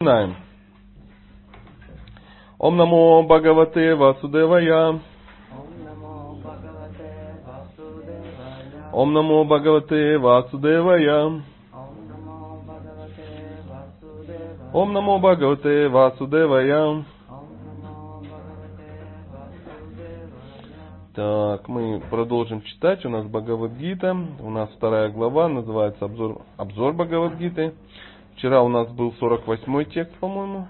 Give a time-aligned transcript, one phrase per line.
[0.00, 0.36] Начинаем.
[2.56, 5.00] Ом намо Бхагавате Васудевая.
[8.92, 11.42] Ом намо Бхагавате Васудевая.
[14.72, 17.04] Ом намо Бхагавате Васудевая.
[21.16, 23.04] Так, мы продолжим читать.
[23.04, 24.16] У нас Бхагавадгита.
[24.38, 27.74] У нас вторая глава, называется обзор, обзор Бхагавадгиты.
[28.38, 30.68] Вчера у нас был 48 текст, по-моему.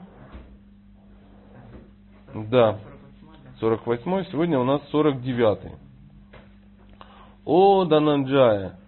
[2.34, 2.78] Да,
[3.60, 5.72] 48 сегодня у нас 49
[7.44, 8.78] О, Дананджая,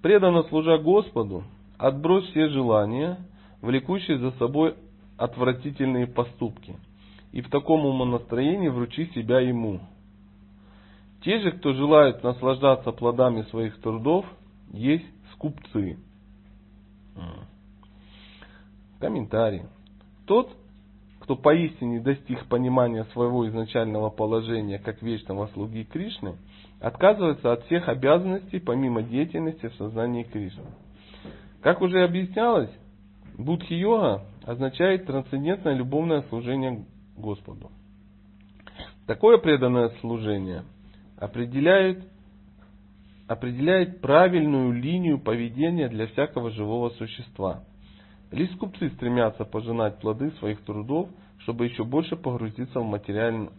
[0.00, 1.42] преданно служа Господу,
[1.76, 3.18] отбрось все желания,
[3.60, 4.76] влекущие за собой
[5.18, 6.76] отвратительные поступки,
[7.32, 9.80] и в таком умонастроении вручи себя Ему.
[11.24, 14.24] Те же, кто желает наслаждаться плодами своих трудов,
[14.70, 15.98] есть скупцы.
[19.04, 19.64] Комментарий.
[20.24, 20.50] Тот,
[21.20, 26.36] кто поистине достиг понимания своего изначального положения как вечного слуги Кришны,
[26.80, 30.64] отказывается от всех обязанностей помимо деятельности в сознании Кришны.
[31.60, 32.70] Как уже объяснялось,
[33.36, 36.86] будхи-йога означает трансцендентное любовное служение
[37.18, 37.70] Господу.
[39.06, 40.62] Такое преданное служение
[41.18, 42.02] определяет,
[43.28, 47.64] определяет правильную линию поведения для всякого живого существа–
[48.30, 51.08] Лишь скупцы стремятся пожинать плоды своих трудов,
[51.38, 53.50] чтобы еще больше погрузиться в материальный,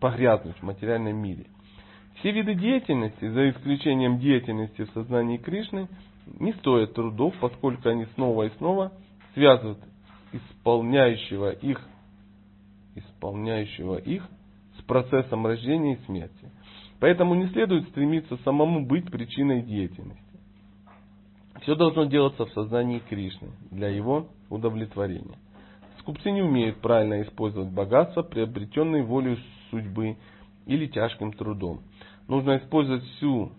[0.00, 1.46] погрязнуть в материальном мире.
[2.18, 5.88] Все виды деятельности, за исключением деятельности в сознании Кришны,
[6.38, 8.92] не стоят трудов, поскольку они снова и снова
[9.34, 9.78] связывают
[10.32, 11.80] исполняющего их,
[12.94, 14.26] исполняющего их
[14.78, 16.50] с процессом рождения и смерти.
[17.00, 20.29] Поэтому не следует стремиться самому быть причиной деятельности.
[21.62, 25.38] Все должно делаться в сознании Кришны для его удовлетворения.
[25.98, 29.38] Скупцы не умеют правильно использовать богатство, приобретенные волей
[29.70, 30.16] судьбы
[30.66, 31.82] или тяжким трудом.
[32.28, 33.52] Нужно использовать всю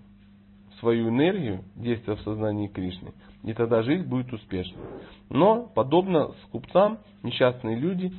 [0.79, 3.13] свою энергию, действия в сознании Кришны,
[3.44, 4.83] и тогда жизнь будет успешной.
[5.29, 8.12] Но, подобно скупцам, несчастные люди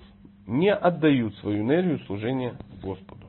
[0.46, 3.26] не отдают свою энергию служения Господу.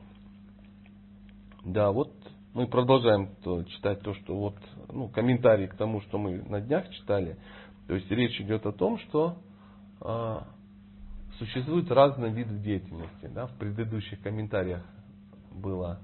[1.64, 2.12] Да, вот
[2.52, 3.30] мы продолжаем
[3.68, 4.54] читать то, что вот,
[4.94, 7.36] ну, комментарий к тому, что мы на днях читали.
[7.86, 9.36] То есть речь идет о том, что
[10.00, 10.38] э,
[11.38, 13.26] существуют разные виды деятельности.
[13.26, 13.46] Да?
[13.46, 14.82] В предыдущих комментариях
[15.50, 16.00] было,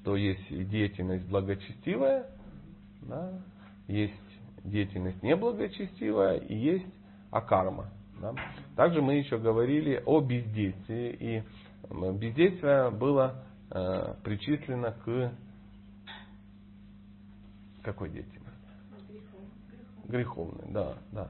[0.00, 2.26] что есть деятельность благочестивая,
[3.02, 3.40] да?
[3.88, 4.14] есть
[4.64, 6.94] деятельность неблагочестивая и есть
[7.30, 7.90] акарма.
[8.20, 8.34] Да?
[8.76, 11.16] Также мы еще говорили о бездействии.
[11.18, 11.42] И
[11.90, 15.32] бездействие было э, причислено к
[17.82, 18.42] какой деятельности?
[20.04, 21.28] Греховной, да, да.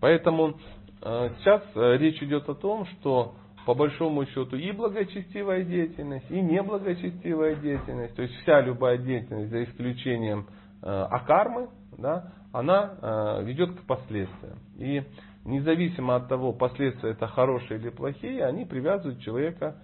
[0.00, 0.58] Поэтому
[1.02, 3.34] э, сейчас э, речь идет о том, что
[3.66, 9.64] по большому счету и благочестивая деятельность, и неблагочестивая деятельность, то есть вся любая деятельность, за
[9.64, 10.46] исключением
[10.82, 11.68] э, акармы,
[11.98, 14.58] да, она ведет к последствиям.
[14.78, 15.02] И
[15.44, 19.76] независимо от того, последствия это хорошие или плохие, они привязывают человека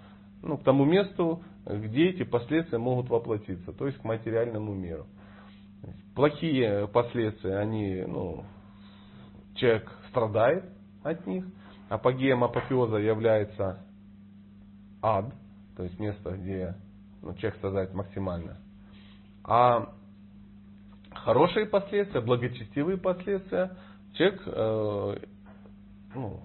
[0.43, 5.07] ну, к тому месту, где эти последствия могут воплотиться, то есть к материальному миру.
[6.15, 8.45] Плохие последствия, они, ну,
[9.55, 10.65] человек страдает
[11.03, 11.45] от них.
[11.89, 13.85] Апогеем апофеоза является
[15.03, 15.33] ад,
[15.77, 16.75] то есть место, где
[17.23, 18.57] ну, человек страдает максимально.
[19.45, 19.95] А
[21.15, 23.77] хорошие последствия, благочестивые последствия,
[24.15, 25.17] человек э,
[26.15, 26.41] ну,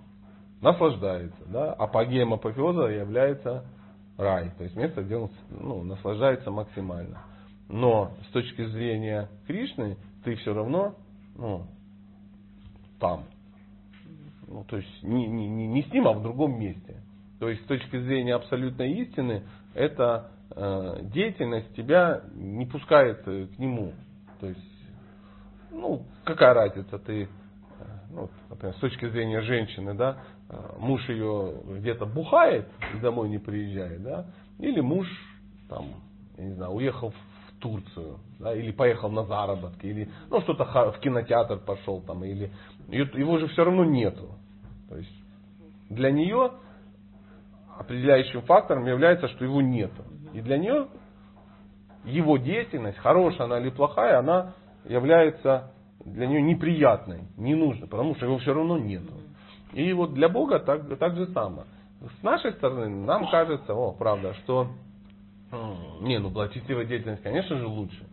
[0.62, 1.46] наслаждается.
[1.48, 1.74] Да?
[1.74, 3.66] Апогеем апофеоза является
[4.18, 7.22] рай, то есть место, где он ну, наслаждается максимально.
[7.70, 10.96] Но с точки зрения Кришны ты все равно
[11.36, 11.68] ну,
[13.00, 13.26] там.
[14.48, 16.96] Ну, то есть не, не, не, с ним, а в другом месте.
[17.40, 23.60] То есть с точки зрения абсолютной истины, эта э, деятельность тебя не пускает э, к
[23.60, 23.94] нему.
[24.40, 24.60] То есть,
[25.72, 27.28] ну, какая разница, ты, э,
[28.10, 30.18] ну, например, с точки зрения женщины, да,
[30.50, 34.26] э, муж ее где-то бухает и домой не приезжает, да,
[34.60, 35.08] или муж
[35.70, 35.86] там,
[36.38, 37.27] я не знаю, уехал в
[37.60, 42.52] Турцию, да, или поехал на заработки, или ну что-то в кинотеатр пошел там, или
[42.88, 44.36] его же все равно нету.
[44.90, 45.12] То есть
[45.90, 46.52] для нее
[47.78, 50.04] определяющим фактором является, что его нету.
[50.34, 50.88] И для нее
[52.06, 54.54] его деятельность, хорошая она или плохая, она
[54.86, 55.72] является
[56.06, 59.14] для нее неприятной, ненужной, потому что его все равно нету.
[59.74, 61.68] И вот для Бога так, так же самое.
[62.20, 64.70] С нашей стороны нам кажется, о, правда, что
[66.02, 68.06] не, ну благочестивая деятельность, конечно же, лучше.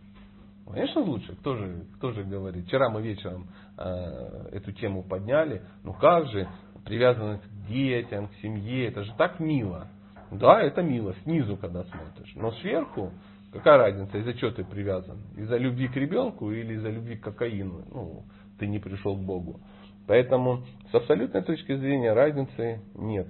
[0.65, 1.35] Конечно, лучше.
[1.35, 2.65] Кто же, кто же говорит?
[2.65, 3.47] Вчера мы вечером
[3.77, 5.61] э, эту тему подняли.
[5.83, 6.47] Ну как же,
[6.83, 9.87] привязанность к детям, к семье, это же так мило.
[10.31, 12.33] Да, это мило, снизу, когда смотришь.
[12.35, 13.11] Но сверху,
[13.53, 15.17] какая разница, из-за чего ты привязан?
[15.37, 17.83] Из-за любви к ребенку или из-за любви к кокаину?
[17.91, 18.23] Ну,
[18.57, 19.59] ты не пришел к Богу.
[20.07, 23.27] Поэтому с абсолютной точки зрения разницы нет.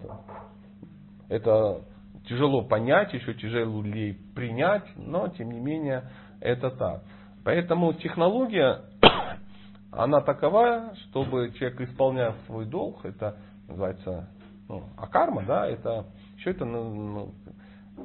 [1.28, 1.82] Это
[2.28, 6.10] тяжело понять, еще тяжелее принять, но тем не менее
[6.42, 7.04] это так.
[7.44, 8.82] Поэтому технология,
[9.92, 13.38] она такова, чтобы человек исполнял свой долг, это
[13.68, 14.30] называется
[14.68, 16.08] ну, а карма, да, это
[16.38, 17.34] что это, ну, ну,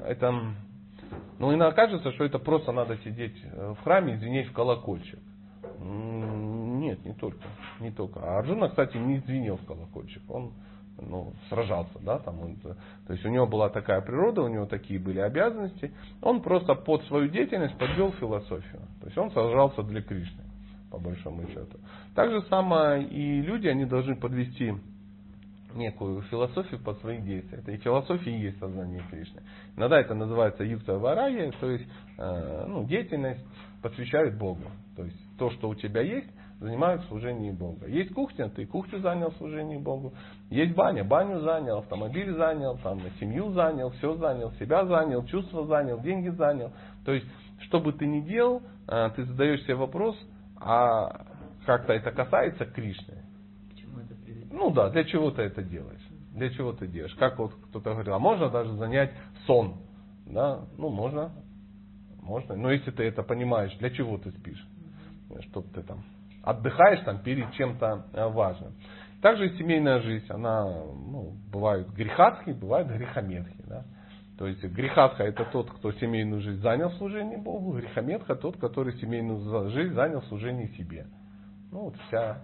[0.04, 0.32] это,
[1.38, 5.18] ну, иногда кажется, что это просто надо сидеть в храме и звенеть в колокольчик.
[5.78, 7.42] Нет, не только,
[7.80, 8.20] не только.
[8.20, 10.52] А Арджуна, кстати, не звенел в колокольчик, он
[11.00, 14.98] ну, сражался, да, там он, то есть у него была такая природа, у него такие
[15.00, 15.92] были обязанности,
[16.22, 20.42] он просто под свою деятельность подвел философию, то есть он сражался для Кришны,
[20.90, 21.78] по большому счету.
[22.14, 24.74] Так же самое и люди, они должны подвести
[25.74, 27.58] некую философию под свои действия.
[27.58, 29.42] Это и философия и есть сознание Кришны.
[29.76, 31.86] Иногда это называется юкта варая, то есть
[32.18, 33.44] э, ну, деятельность
[33.82, 34.64] посвящает Богу.
[34.96, 36.28] То есть то, что у тебя есть,
[36.60, 37.86] занимают в служении Бога.
[37.86, 40.12] Есть кухня, ты кухню занял в служении Богу.
[40.50, 45.98] Есть баня, баню занял, автомобиль занял, там, семью занял, все занял, себя занял, чувства занял,
[46.00, 46.70] деньги занял.
[47.04, 47.26] То есть,
[47.60, 50.16] что бы ты ни делал, э, ты задаешь себе вопрос,
[50.56, 51.26] а
[51.64, 53.24] как-то это касается Кришны.
[54.52, 56.06] Ну да, для чего ты это делаешь?
[56.34, 57.14] Для чего ты делаешь?
[57.14, 59.12] Как вот кто-то говорил, а можно даже занять
[59.46, 59.76] сон?
[60.26, 61.32] Да, ну можно,
[62.20, 62.54] можно.
[62.54, 64.62] Но если ты это понимаешь, для чего ты спишь?
[65.48, 66.04] Чтобы ты там
[66.42, 68.74] отдыхаешь там перед чем-то э, важным.
[69.20, 73.62] Также и семейная жизнь, она, ну, бывают грехатхи, бывают грехометхи.
[73.66, 73.84] Да?
[74.38, 78.94] То есть грехатха это тот, кто семейную жизнь занял в служении Богу, грехометха тот, который
[78.94, 81.06] семейную жизнь занял в служении себе.
[81.70, 82.40] Ну вот вся,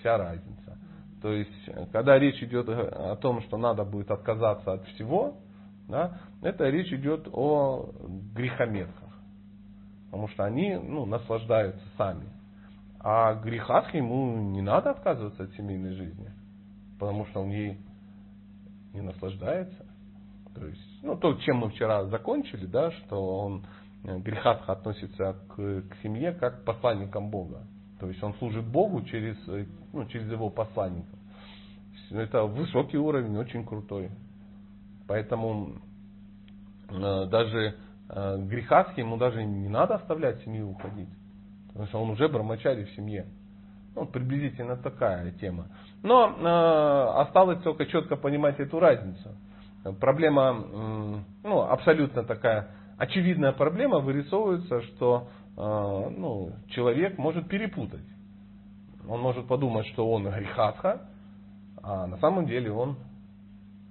[0.00, 0.76] вся разница.
[1.22, 5.36] То есть, когда речь идет о том, что надо будет отказаться от всего,
[5.88, 7.90] да, это речь идет о
[8.34, 9.08] грехометках.
[10.06, 12.26] Потому что они ну, наслаждаются сами.
[13.00, 16.30] А грехах ему не надо отказываться от семейной жизни.
[16.98, 17.78] Потому что он ей
[18.92, 19.86] не наслаждается.
[20.54, 23.64] То есть, ну, то, чем мы вчера закончили, да, что он
[24.04, 27.62] э, грехатха относится к, к семье как к посланникам Бога.
[28.00, 29.36] То есть он служит Богу через,
[29.92, 31.18] ну, через его посланников.
[32.10, 34.10] Это высокий уровень, очень крутой.
[35.06, 35.74] Поэтому
[36.88, 37.76] э, даже
[38.08, 41.08] э, грехатхи ему даже не надо оставлять семью уходить.
[41.78, 43.26] Потому что он уже брамачари в семье.
[43.94, 45.68] Ну, приблизительно такая тема.
[46.02, 49.30] Но э, осталось только четко понимать эту разницу.
[50.00, 51.14] Проблема, э,
[51.44, 58.04] ну, абсолютно такая очевидная проблема вырисовывается, что а, ну, человек может перепутать.
[59.08, 61.02] Он может подумать, что он грехатха,
[61.80, 62.96] а на самом деле он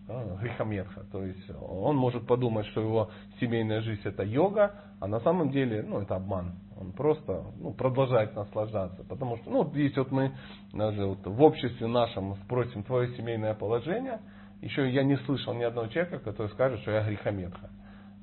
[0.10, 1.06] а, грехометха.
[1.10, 5.84] То есть он может подумать, что его семейная жизнь это йога, а на самом деле
[5.84, 6.54] ну, это обман.
[6.80, 9.04] Он просто ну, продолжает наслаждаться.
[9.04, 10.34] Потому что, ну, если вот мы
[10.74, 14.20] даже вот в обществе нашем спросим твое семейное положение,
[14.62, 17.70] еще я не слышал ни одного человека, который скажет, что я грехометха.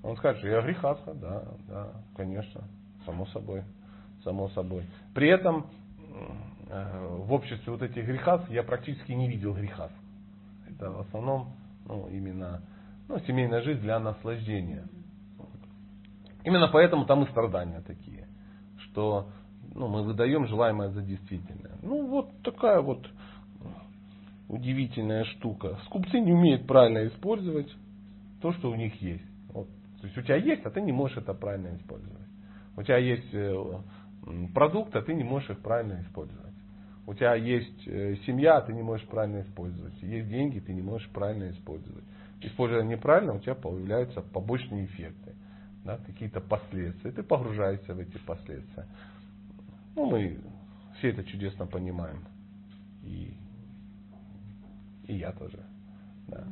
[0.02, 2.62] Он скажет, что я грехатха, да, да, конечно.
[3.04, 3.62] Само собой.
[4.22, 4.86] Само собой.
[5.14, 5.66] При этом
[6.70, 9.90] э, в обществе вот этих грехов я практически не видел грехов.
[10.68, 11.54] Это в основном
[11.86, 12.62] ну, именно
[13.08, 14.84] ну, семейная жизнь для наслаждения.
[16.44, 18.13] Именно поэтому там и страдания такие,
[18.94, 19.26] что
[19.74, 21.72] ну, мы выдаем желаемое за действительное.
[21.82, 23.06] Ну вот такая вот
[24.48, 25.78] удивительная штука.
[25.86, 27.68] Скупцы не умеют правильно использовать
[28.40, 29.24] то, что у них есть.
[29.52, 29.66] Вот.
[30.00, 32.28] То есть у тебя есть, а ты не можешь это правильно использовать.
[32.76, 33.80] У тебя есть э,
[34.54, 36.54] продукты, а ты не можешь их правильно использовать.
[37.06, 40.00] У тебя есть э, семья, а ты не можешь правильно использовать.
[40.02, 42.04] Есть деньги, ты не можешь правильно использовать.
[42.42, 45.34] Используя неправильно, у тебя появляются побочные эффекты,
[45.84, 47.12] да, какие-то последствия.
[47.12, 48.86] Ты погружаешься в эти последствия.
[49.94, 50.40] Ну, мы
[50.98, 52.24] все это чудесно понимаем.
[53.04, 53.34] И,
[55.06, 55.58] и я тоже.
[56.28, 56.44] Да.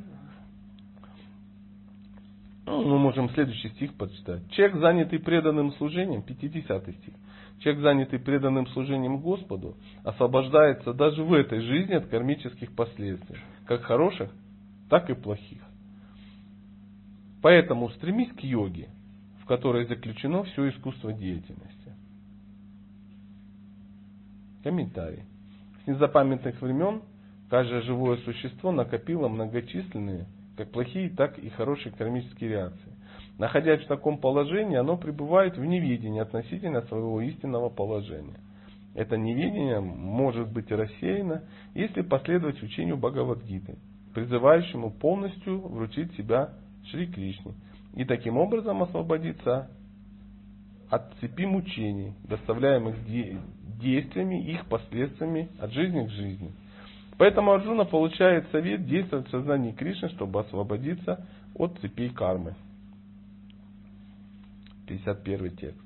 [2.65, 4.49] Ну, мы можем следующий стих почитать.
[4.51, 7.13] Человек, занятый преданным служением, 50 стих.
[7.59, 14.29] Человек, занятый преданным служением Господу, освобождается даже в этой жизни от кармических последствий, как хороших,
[14.89, 15.61] так и плохих.
[17.41, 18.89] Поэтому стремись к йоге,
[19.43, 21.91] в которой заключено все искусство деятельности.
[24.63, 25.23] Комментарий.
[25.83, 27.01] С незапамятных времен
[27.49, 32.93] каждое живое существо накопило многочисленные как плохие, так и хорошие кармические реакции.
[33.37, 38.39] Находясь в таком положении, оно пребывает в неведении относительно своего истинного положения.
[38.93, 43.77] это неведение может быть рассеяно, если последовать учению Бхагавадгиты,
[44.13, 46.53] призывающему полностью вручить себя
[46.85, 47.55] Шри Кришне
[47.95, 49.69] и таким образом освободиться
[50.89, 52.95] от цепи мучений, доставляемых
[53.79, 56.51] действиями их последствиями от жизни к жизни.
[57.17, 62.55] Поэтому Арджуна получает совет действовать в сознании Кришны, чтобы освободиться от цепей кармы.
[64.87, 65.79] 51 текст.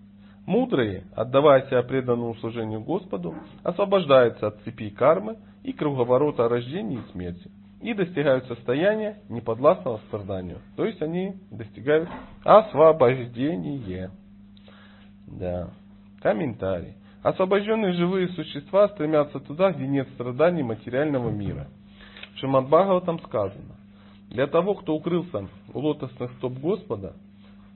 [0.46, 7.52] Мудрые, отдавая себя преданному служению Господу, освобождаются от цепей кармы и круговорота рождения и смерти
[7.82, 10.60] и достигают состояния неподвластного страданию.
[10.76, 12.10] То есть они достигают
[12.44, 14.12] освобождения.
[15.28, 15.70] Да.
[16.22, 16.96] Комментарий.
[17.22, 21.68] Освобожденные живые существа стремятся туда, где нет страданий материального мира.
[22.36, 23.76] В Шимадбхагаватам сказано,
[24.30, 27.16] для того, кто укрылся у лотосных стоп Господа,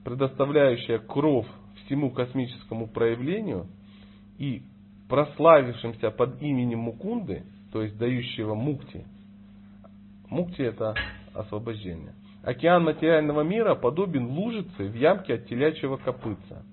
[0.04, 1.46] предоставляющая кров
[1.84, 3.66] всему космическому проявлению
[4.38, 4.62] и
[5.08, 9.04] прославившимся под именем Мукунды, то есть дающего мукти,
[10.32, 10.94] мукти это
[11.34, 12.14] освобождение.
[12.42, 16.64] Океан материального мира подобен лужице в ямке от телячьего копытца.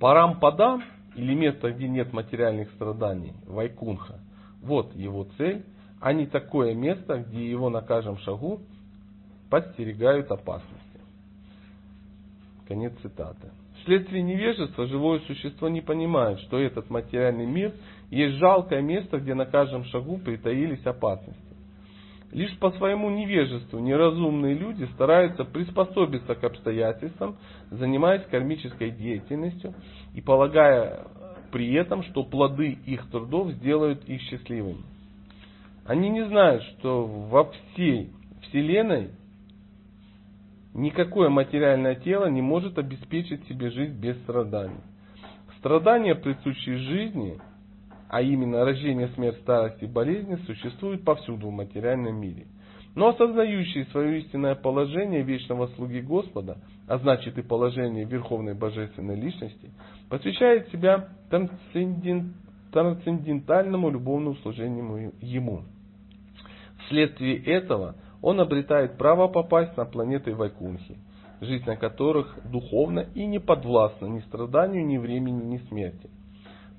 [0.00, 0.80] Парампада,
[1.14, 4.20] или место, где нет материальных страданий, Вайкунха,
[4.62, 5.64] вот его цель,
[6.00, 8.60] а не такое место, где его на каждом шагу
[9.50, 11.00] подстерегают опасности.
[12.68, 13.50] Конец цитаты.
[13.82, 17.72] Вследствие невежества живое существо не понимает, что этот материальный мир
[18.10, 21.45] есть жалкое место, где на каждом шагу притаились опасности.
[22.36, 27.38] Лишь по своему невежеству неразумные люди стараются приспособиться к обстоятельствам,
[27.70, 29.72] занимаясь кармической деятельностью
[30.14, 31.06] и полагая
[31.50, 34.82] при этом, что плоды их трудов сделают их счастливыми.
[35.86, 38.10] Они не знают, что во всей
[38.42, 39.12] Вселенной
[40.74, 44.82] никакое материальное тело не может обеспечить себе жизнь без страданий.
[45.58, 47.40] Страдания, присущие жизни,
[48.08, 52.46] а именно рождение, смерть, старость и болезни, существуют повсюду в материальном мире.
[52.94, 56.58] Но осознающие свое истинное положение вечного слуги Господа,
[56.88, 59.70] а значит и положение Верховной Божественной Личности,
[60.08, 61.10] посвящает себя
[62.72, 65.64] трансцендентальному любовному служению Ему.
[66.86, 70.96] Вследствие этого он обретает право попасть на планеты Вайкунхи,
[71.42, 76.08] жизнь на которых духовно и не подвластна ни страданию, ни времени, ни смерти.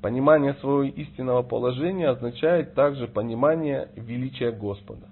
[0.01, 5.07] Понимание своего истинного положения означает также понимание величия Господа.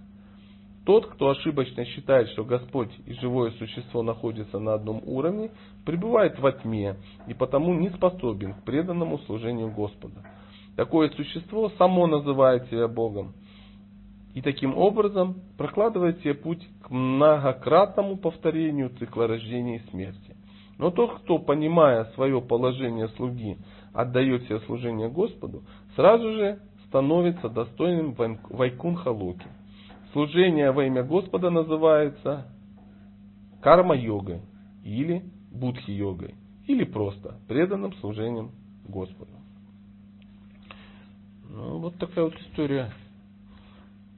[0.85, 5.49] Тот, кто ошибочно считает, что Господь и живое существо находятся на одном уровне,
[5.83, 10.23] пребывает во тьме и потому не способен к преданному служению Господа.
[10.75, 13.33] Такое существо само называет себя Богом
[14.35, 20.34] и таким образом прокладывает себе путь к многократному повторению цикла рождения и смерти.
[20.77, 23.57] Но тот, кто, понимая свое положение слуги,
[23.93, 25.63] отдает себе служение Господу,
[25.95, 28.15] сразу же становится достойным
[28.49, 29.47] Вайкунха Локи.
[30.11, 32.47] Служение во имя Господа называется
[33.61, 34.41] карма-йогой
[34.83, 36.35] или будхи-йогой,
[36.67, 38.51] или просто преданным служением
[38.87, 39.31] Господу.
[41.49, 42.91] Ну, вот такая вот история.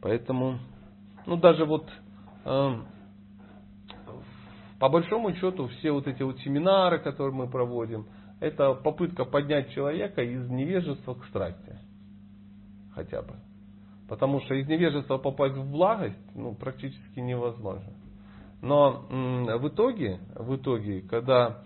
[0.01, 0.57] Поэтому,
[1.25, 1.87] ну даже вот
[2.45, 2.75] э,
[4.79, 8.07] по большому счету все вот эти вот семинары, которые мы проводим,
[8.39, 11.77] это попытка поднять человека из невежества к страсти.
[12.93, 13.35] Хотя бы.
[14.07, 17.91] Потому что из невежества попасть в благость ну, практически невозможно.
[18.61, 21.63] Но в итоге, в итоге, когда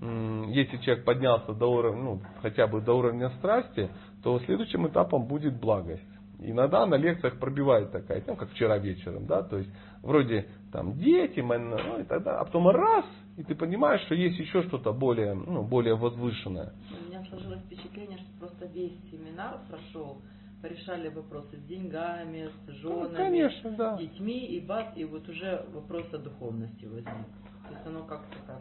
[0.00, 3.88] если человек поднялся до уровня, ну, хотя бы до уровня страсти,
[4.22, 6.02] то следующим этапом будет благость.
[6.40, 9.70] Иногда на лекциях пробивает такая, ну, как вчера вечером, да, то есть
[10.02, 13.04] вроде там дети, ну, и тогда, а потом раз,
[13.36, 16.72] и ты понимаешь, что есть еще что-то более, ну, более возвышенное.
[16.90, 20.22] У меня сложилось впечатление, что просто весь семинар прошел,
[20.60, 23.96] порешали вопросы с деньгами, с женами, ну, конечно, да.
[23.96, 27.26] с детьми, и бац, и вот уже вопрос о духовности возник.
[27.68, 28.60] То есть оно как-то так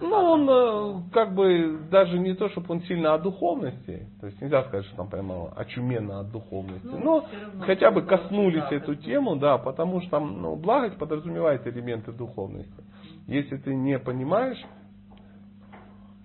[0.00, 4.40] ну, он э, как бы даже не то, чтобы он сильно о духовности, то есть
[4.40, 7.26] нельзя сказать, что там прямо очуменно от духовности, ну, но
[7.60, 12.84] хотя бы коснулись эту тему, да, потому что там ну, благость подразумевает элементы духовности.
[13.28, 14.60] Если ты не понимаешь,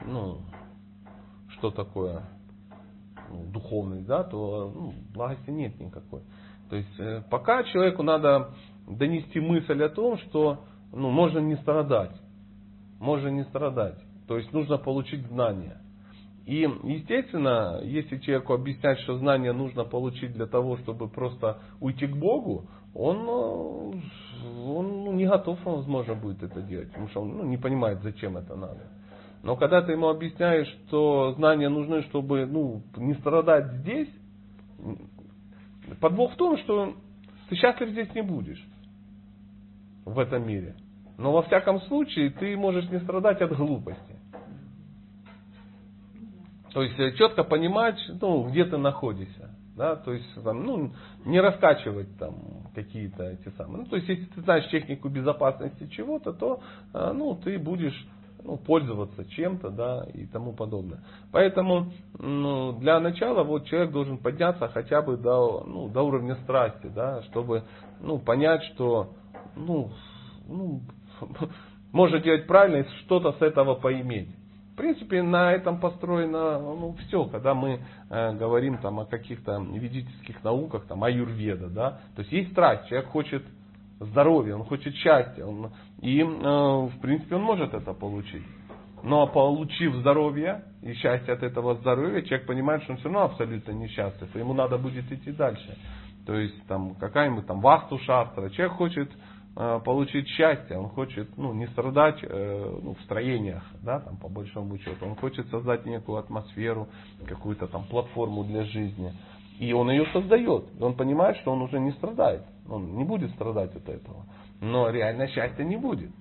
[0.03, 0.39] ну,
[1.49, 2.23] что такое
[3.29, 6.21] ну, духовность, да, то ну, благости нет никакой.
[6.71, 8.49] То есть э, пока человеку надо
[8.87, 12.19] донести мысль о том, что ну, можно не страдать
[12.99, 13.99] можно не страдать.
[14.27, 15.81] То есть нужно получить знания.
[16.45, 22.15] И, естественно, если человеку объяснять, что знания нужно получить для того, чтобы просто уйти к
[22.15, 24.01] Богу, он, э,
[24.65, 28.35] он ну, не готов, возможно, будет это делать, потому что он ну, не понимает, зачем
[28.35, 28.81] это надо.
[29.43, 34.09] Но когда ты ему объясняешь, что знания нужны, чтобы ну, не страдать здесь,
[36.01, 36.95] подвох в том, что
[37.49, 38.63] ты счастлив здесь не будешь
[40.03, 40.75] в этом мире.
[41.19, 44.15] Но во всяком случае ты можешь не страдать от глупости.
[46.73, 49.49] То есть э, четко понимать, ну, где ты находишься.
[49.75, 50.91] Да, то есть там, ну,
[51.25, 52.35] не раскачивать там
[52.73, 53.83] какие-то эти самые.
[53.83, 56.61] Ну, то есть, если ты знаешь технику безопасности чего-то, то
[56.93, 58.07] э, ну, ты будешь
[58.41, 61.03] ну, пользоваться чем-то, да, и тому подобное.
[61.33, 66.87] Поэтому ну, для начала вот человек должен подняться хотя бы до, ну, до уровня страсти,
[66.87, 67.63] да, чтобы
[67.99, 69.11] ну, понять, что
[69.57, 69.91] ну,
[70.47, 70.81] ну,
[71.91, 74.29] можно делать правильно и что-то с этого поиметь.
[74.73, 80.41] В принципе, на этом построено ну, все, когда мы э, говорим там, о каких-то ведических
[80.43, 83.43] науках, там, аюрведа, да, то есть есть страсть, человек хочет
[83.99, 85.71] здоровья, он хочет счастья, он,
[86.01, 88.43] и, э, в принципе, он может это получить.
[89.03, 93.71] Но получив здоровье и счастье от этого здоровья, человек понимает, что он все равно абсолютно
[93.71, 95.77] несчастлив, и ему надо будет идти дальше.
[96.25, 98.49] То есть там какая-нибудь там васту шастра.
[98.49, 99.09] Человек хочет
[99.55, 104.77] получить счастье, он хочет ну, не страдать э, ну, в строениях, да, там, по большому
[104.77, 105.05] счету.
[105.05, 106.87] Он хочет создать некую атмосферу,
[107.27, 109.13] какую-то там платформу для жизни.
[109.59, 110.65] И он ее создает.
[110.79, 112.43] И он понимает, что он уже не страдает.
[112.69, 114.25] Он не будет страдать от этого.
[114.61, 116.11] Но реально счастья не будет.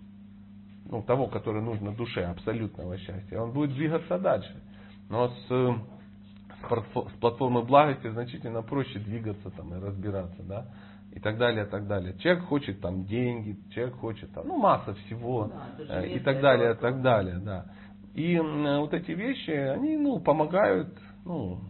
[0.86, 3.38] Ну, того, которое нужно душе, абсолютного счастья.
[3.38, 4.60] Он будет двигаться дальше.
[5.08, 10.42] Но с, с платформы благости значительно проще двигаться там, и разбираться.
[10.42, 10.66] Да?
[11.12, 12.16] И так далее, и так далее.
[12.18, 15.50] Человек хочет там деньги, человек хочет там, ну, масса всего,
[15.88, 17.66] да, и так далее, и так далее, да.
[18.14, 21.60] И вот эти вещи, они, ну, помогают, ну,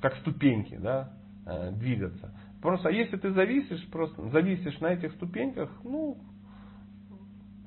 [0.00, 1.12] как ступеньки, да,
[1.46, 2.32] э, двигаться.
[2.60, 6.16] Просто если ты зависишь, просто зависишь на этих ступеньках, ну,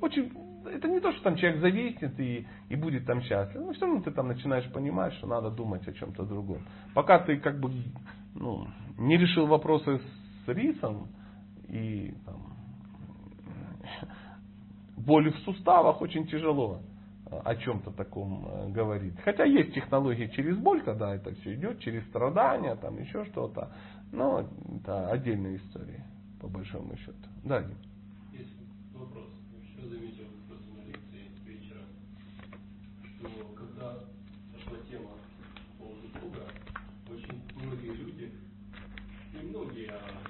[0.01, 0.31] очень,
[0.65, 3.61] это не то, что там человек зависнет и, и будет там счастлив.
[3.61, 6.65] Но все равно ты там начинаешь понимать, что надо думать о чем-то другом.
[6.93, 7.71] Пока ты как бы
[8.35, 9.99] ну, не решил вопросы
[10.45, 11.09] с рисом
[11.67, 12.53] и там,
[14.97, 16.81] боли в суставах, очень тяжело
[17.43, 19.13] о чем-то таком э, говорит.
[19.23, 23.71] Хотя есть технологии через боль, когда это все идет, через страдания, там еще что-то.
[24.11, 24.47] Но
[24.79, 26.05] это отдельная история,
[26.39, 27.27] по большому счету.
[27.43, 27.77] Да, Дим.
[28.31, 28.55] Есть
[28.93, 29.27] вопрос.
[29.63, 31.81] Еще заметил просто на лекции вечера,
[33.17, 33.99] что когда
[34.53, 35.09] пошла тема
[35.79, 36.45] по поводу Бога,
[37.09, 38.31] очень многие люди,
[39.33, 40.24] не многие, а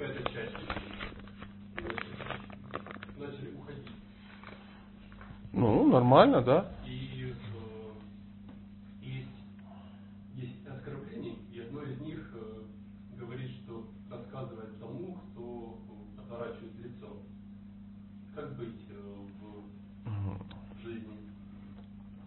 [0.00, 0.56] какая-то часть
[3.18, 3.86] начали уходить
[5.52, 6.72] ну, нормально, да.
[6.86, 7.34] И э,
[9.02, 9.28] есть,
[10.36, 15.78] есть оскорбление, и одно из них э, говорит, что рассказывает тому, кто
[16.18, 17.18] отворачивает лицо.
[18.34, 19.26] Как быть э,
[20.06, 21.18] в жизни?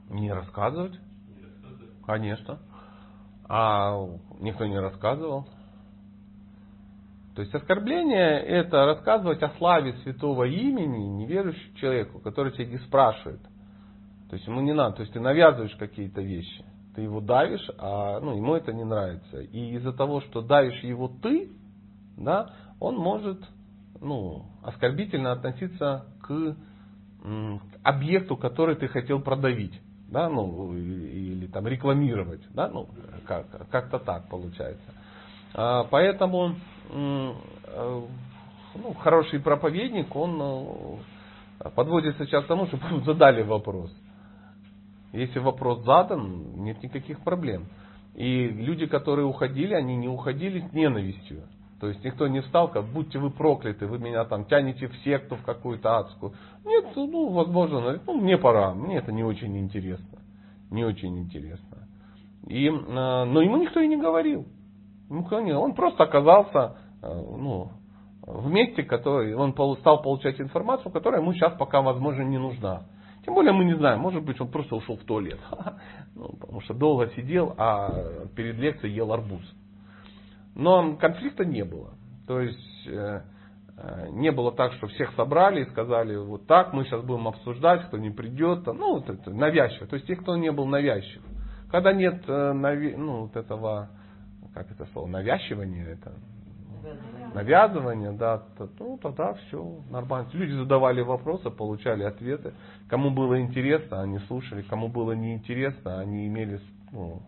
[0.09, 0.99] Не рассказывать?
[1.35, 1.91] Не рассказывать?
[2.05, 2.59] Конечно.
[3.45, 3.95] А
[4.39, 5.47] никто не рассказывал.
[7.35, 13.41] То есть оскорбление это рассказывать о славе святого имени неверующему человеку, который тебя не спрашивает.
[14.29, 16.63] То есть ему не надо, то есть ты навязываешь какие-то вещи.
[16.95, 19.41] Ты его давишь, а ну, ему это не нравится.
[19.41, 21.51] И из-за того, что давишь его ты,
[22.17, 23.39] да, он может
[23.99, 26.55] ну, оскорбительно относиться к,
[27.23, 29.79] к объекту, который ты хотел продавить.
[30.09, 32.41] Да, ну, или там рекламировать.
[32.51, 32.87] Да, ну,
[33.25, 34.93] как, как-то так получается.
[35.55, 36.55] А, поэтому
[38.75, 40.39] ну, хороший проповедник, он
[41.59, 43.91] э, подводится сейчас к тому, чтобы задали вопрос.
[45.11, 47.67] Если вопрос задан, нет никаких проблем.
[48.15, 51.43] И люди, которые уходили, они не уходили с ненавистью.
[51.79, 55.35] То есть никто не встал, как будьте вы прокляты, вы меня там тянете в секту
[55.35, 56.33] в какую-то адскую.
[56.63, 60.19] Нет, ну, возможно, ну, мне пора, мне это не очень интересно.
[60.71, 61.87] Не очень интересно.
[62.47, 64.47] И, э, но ему никто и не говорил.
[65.09, 67.71] Он просто оказался Э, ну,
[68.25, 72.83] в месте, который он стал получать информацию, которая ему сейчас пока, возможно, не нужна.
[73.25, 75.39] Тем более мы не знаем, может быть, он просто ушел в туалет.
[76.15, 77.91] Ну, потому что долго сидел, а
[78.35, 79.41] перед лекцией ел арбуз.
[80.53, 81.95] Но конфликта не было.
[82.27, 83.21] То есть э,
[83.77, 87.87] э, не было так, что всех собрали и сказали, вот так, мы сейчас будем обсуждать,
[87.87, 88.67] кто не придет.
[88.67, 89.87] Ну, вот это навязчиво.
[89.87, 91.23] То есть те, кто не был навязчив.
[91.71, 93.89] Когда нет ну, вот этого,
[94.53, 96.13] как это слово, навязчивания, это
[97.33, 100.29] навязывание, да, то, ну тогда все нормально.
[100.33, 102.53] Люди задавали вопросы, получали ответы.
[102.87, 104.61] Кому было интересно, они слушали.
[104.63, 106.59] Кому было неинтересно, они имели
[106.91, 107.21] ну,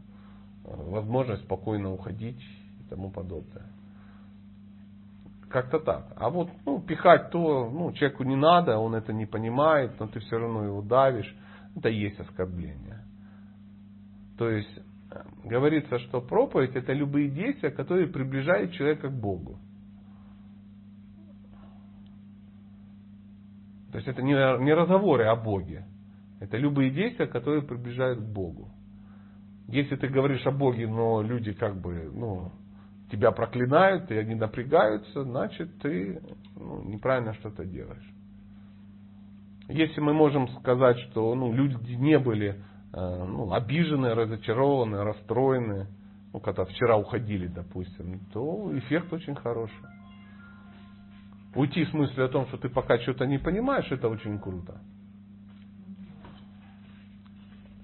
[0.64, 2.42] возможность спокойно уходить
[2.80, 3.66] и тому подобное.
[5.50, 6.12] Как-то так.
[6.18, 10.20] А вот ну, пихать то, ну, человеку не надо, он это не понимает, но ты
[10.20, 11.34] все равно его давишь.
[11.76, 13.04] это и есть оскорбление.
[14.38, 14.82] То есть
[15.46, 19.60] говорится, что проповедь это любые действия, которые приближают человека к Богу.
[23.92, 25.86] То есть это не, разговоры о Боге.
[26.42, 28.70] Это любые действия, которые приближают к Богу.
[29.68, 32.52] Если ты говоришь о Боге, но люди как бы, ну,
[33.10, 36.22] тебя проклинают, и они напрягаются, значит ты
[36.56, 38.14] ну, неправильно что-то делаешь.
[39.70, 42.62] Если мы можем сказать, что ну, люди не были
[43.02, 45.88] ну, обижены, разочарованы, расстроены,
[46.34, 49.76] ну, когда вчера уходили, допустим, то эффект очень хороший.
[51.56, 54.80] Уйти в смысле о том, что ты пока что-то не понимаешь, это очень круто.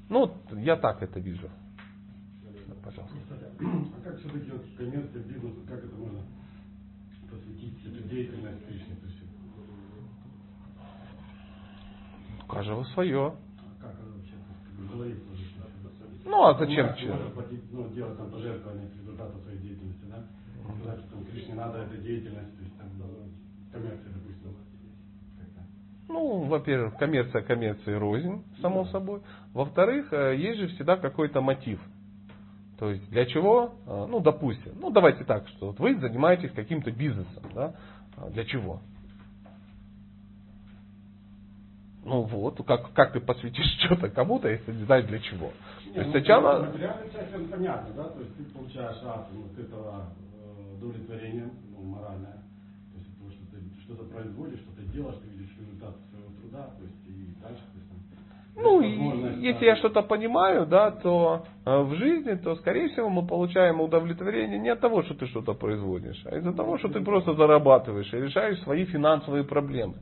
[0.09, 1.49] Ну, я так это вижу.
[2.83, 3.15] Пожалуйста.
[3.59, 6.19] А как все-таки вот коммерция, бизнес, как это можно
[7.29, 8.85] посвятить эту деятельность есть,
[12.43, 13.27] У каждого свое.
[13.27, 14.80] а как это вообще в голове сложится?
[16.25, 16.87] Ну, а зачем?
[16.87, 20.23] Можно, можно платить, ну, делать там пожертвования с результата своей деятельности, да?
[20.79, 23.05] Сказать, что там Кришне надо эта деятельность, то есть там ну,
[23.71, 24.31] коммерция, допустим.
[26.07, 29.21] Ну, во-первых, коммерция коммерции рознь, само собой.
[29.53, 31.79] Во-вторых, э, есть же всегда какой-то мотив.
[32.77, 33.73] То есть для чего?
[33.87, 37.75] Э, Ну, допустим, ну давайте так, что вот вы занимаетесь каким-то бизнесом, да?
[38.17, 38.81] А Для чего?
[42.03, 45.51] Ну вот, как, как ты посвятишь что-то кому-то, если не знаешь для чего.
[45.85, 46.65] Не, То есть ну, сначала...
[46.65, 48.03] Материальная часть, это понятно, да?
[48.09, 52.43] То есть ты получаешь от этого э, удовлетворения, ну, моральное.
[52.93, 56.83] То есть того, что ты что-то производишь, что-то делаешь, ты видишь результат своего труда, то
[56.83, 61.45] есть и дальше, то есть там, Ну, и если да, я что-то понимаю, да, то
[61.65, 65.53] э, в жизни, то, скорее всего, мы получаем удовлетворение не от того, что ты что-то
[65.53, 69.95] производишь, а из-за того, что ты просто зарабатываешь и решаешь свои финансовые проблемы.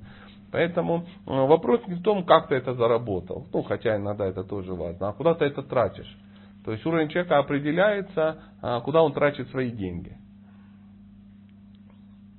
[0.52, 4.74] Поэтому э, вопрос не в том, как ты это заработал, ну, хотя иногда это тоже
[4.74, 6.18] важно, а куда ты это тратишь.
[6.66, 10.18] То есть уровень человека определяется, а, куда он тратит свои деньги.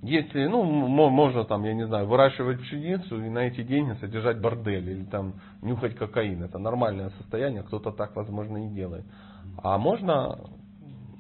[0.03, 4.89] Если, ну, можно там, я не знаю, выращивать пшеницу и на эти деньги содержать бордель
[4.89, 9.05] или там нюхать кокаин, это нормальное состояние, кто-то так, возможно, и делает.
[9.63, 10.39] А можно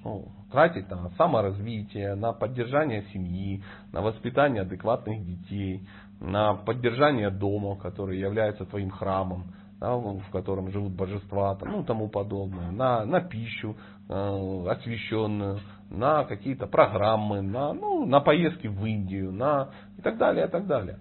[0.02, 5.86] ну, тратить на саморазвитие, на поддержание семьи, на воспитание адекватных детей,
[6.20, 12.08] на поддержание дома, который является твоим храмом, да, в котором живут божества, там, ну тому
[12.08, 13.76] подобное, на, на пищу
[14.08, 20.46] э, освященную, на какие-то программы, на, ну, на поездки в Индию, на и так далее,
[20.46, 20.98] и так далее.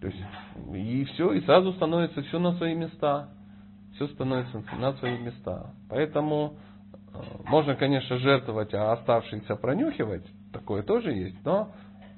[0.00, 0.18] То есть,
[0.72, 3.28] и все, и сразу становится все на свои места.
[3.94, 5.74] Все становится на свои места.
[5.90, 6.54] Поэтому
[7.12, 11.72] э, можно, конечно, жертвовать, а оставшиеся пронюхивать, такое тоже есть, но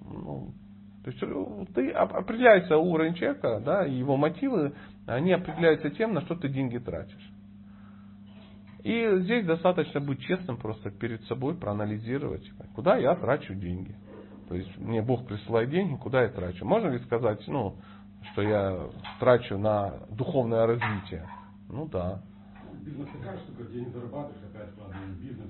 [0.04, 0.52] ну,
[1.04, 4.74] то есть э, ты оп- определяется уровень человека, да, его мотивы,
[5.06, 7.30] они определяются тем, на что ты деньги тратишь.
[8.84, 13.94] И здесь достаточно быть честным просто перед собой, проанализировать, куда я трачу деньги.
[14.48, 16.64] То есть мне Бог присылает деньги, куда я трачу.
[16.64, 17.76] Можно ли сказать, ну,
[18.32, 21.28] что я трачу на духовное развитие?
[21.68, 22.22] Ну да.
[22.84, 25.48] Бизнес такая штука, где не зарабатываешь, опять вкладываешь бизнес,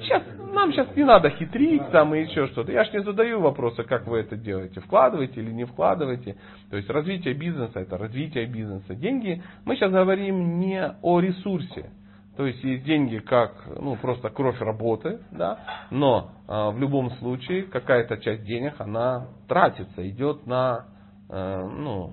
[0.00, 2.72] Сейчас, нам сейчас не надо хитрить там и еще что-то.
[2.72, 4.80] Я ж не задаю вопроса, как вы это делаете.
[4.80, 6.36] Вкладываете или не вкладываете.
[6.70, 8.94] То есть развитие бизнеса это развитие бизнеса.
[8.94, 11.90] Деньги, мы сейчас говорим не о ресурсе.
[12.36, 15.58] То есть есть деньги как ну, просто кровь работы, да,
[15.90, 20.86] но э, в любом случае какая-то часть денег она тратится, идет на
[21.28, 22.12] э, ну,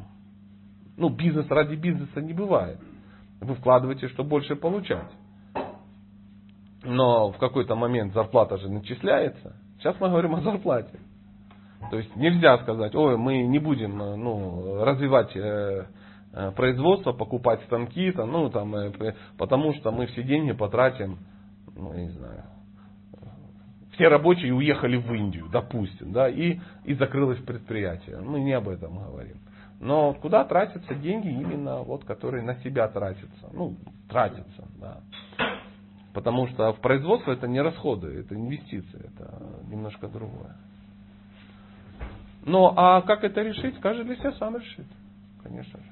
[0.97, 2.79] ну, бизнес ради бизнеса не бывает.
[3.39, 5.11] Вы вкладываете, чтобы больше получать.
[6.85, 9.55] Но в какой-то момент зарплата же начисляется.
[9.79, 10.99] Сейчас мы говорим о зарплате.
[11.91, 15.85] То есть нельзя сказать, ой, мы не будем э, ну, развивать э,
[16.33, 21.19] э, производство, покупать станки, там, ну, там, э, потому что мы все деньги потратим,
[21.75, 22.43] ну, я не знаю,
[23.95, 28.19] все рабочие уехали в Индию, допустим, да, и, и закрылось предприятие.
[28.19, 29.37] Мы не об этом говорим.
[29.79, 33.49] Но куда тратятся деньги именно вот, которые на себя тратятся?
[33.53, 33.75] Ну,
[34.09, 35.01] тратятся, да.
[36.15, 39.37] Потому что в производство это не расходы, это инвестиции, это
[39.69, 40.55] немножко другое.
[42.45, 44.85] Ну, а как это решить, каждый для себя сам решит,
[45.43, 45.85] конечно же.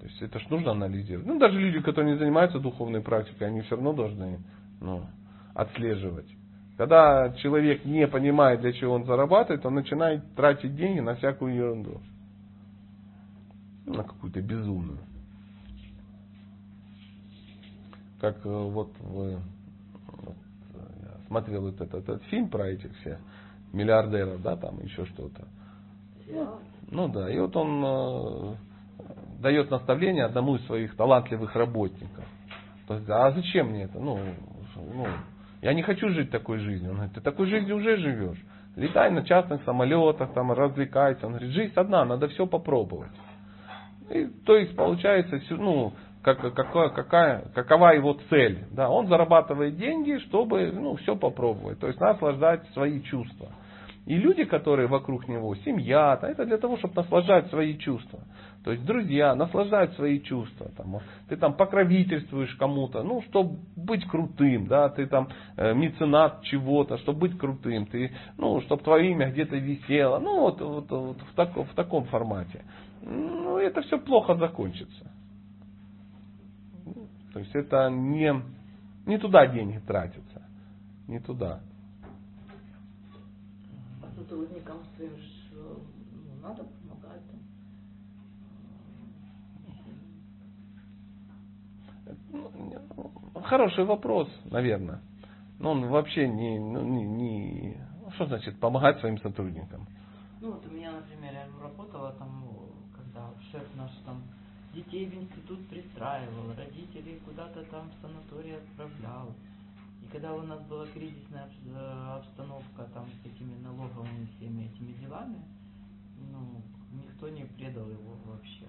[0.00, 1.26] То есть это ж нужно анализировать.
[1.26, 4.38] Ну, даже люди, которые не занимаются духовной практикой, они все равно должны
[4.80, 5.04] ну,
[5.52, 6.28] отслеживать.
[6.78, 12.00] Когда человек не понимает, для чего он зарабатывает, он начинает тратить деньги на всякую ерунду.
[13.84, 15.00] Ну, На какую-то безумную.
[18.20, 19.38] Как э, вот вы
[20.06, 20.36] вот,
[20.74, 23.18] э, я смотрел вот этот, этот фильм про этих всех
[23.72, 25.46] миллиардеров, да, там еще что-то.
[26.24, 26.60] Сериал?
[26.90, 28.54] Ну да, и вот он э,
[29.40, 32.24] дает наставление одному из своих талантливых работников.
[32.86, 33.98] То есть, а зачем мне это?
[33.98, 34.18] Ну,
[34.76, 35.06] ну,
[35.62, 36.90] я не хочу жить такой жизнью.
[36.90, 38.38] Он говорит, ты такой жизнью уже живешь.
[38.76, 41.26] Летай на частных самолетах, там, развлекайся.
[41.26, 43.10] Он говорит, жизнь одна, надо все попробовать.
[44.10, 45.94] И, то есть получается, ну,
[46.26, 48.64] как, какая, какая, какова его цель.
[48.72, 51.78] Да, он зарабатывает деньги, чтобы ну, все попробовать.
[51.78, 53.50] То есть наслаждать свои чувства.
[54.06, 58.20] И люди, которые вокруг него, семья, это для того, чтобы наслаждать свои чувства.
[58.64, 60.68] То есть друзья наслаждать свои чувства.
[60.76, 66.98] Там, ты там покровительствуешь кому-то, ну, чтобы быть крутым, да, ты там э, меценат чего-то,
[66.98, 71.34] чтобы быть крутым, ты, ну, чтобы твое имя где-то висело, ну, вот, вот, вот в,
[71.36, 72.64] так, в таком формате.
[73.02, 75.15] Ну, это все плохо закончится.
[77.36, 78.32] То есть это не,
[79.04, 80.40] не туда деньги тратятся.
[81.06, 81.60] Не туда
[84.16, 85.12] сотрудникам своим
[85.52, 87.20] ну, надо помогать.
[92.32, 95.02] Ну, хороший вопрос, наверное.
[95.58, 97.76] Но он вообще не, ну, не, не...
[98.14, 99.86] Что значит помогать своим сотрудникам?
[100.40, 102.46] Ну вот у меня, например, я работала там,
[102.96, 104.22] когда шеф наш там
[104.76, 109.34] детей в институт пристраивал, родителей куда-то там в санаторий отправлял.
[110.02, 115.42] И когда у нас была кризисная э, обстановка там с этими налоговыми всеми этими делами,
[116.30, 116.62] ну,
[116.92, 118.66] никто не предал его вообще.